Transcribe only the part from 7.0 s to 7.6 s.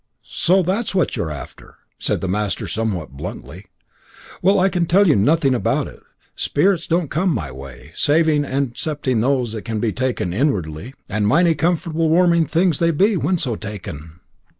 come in my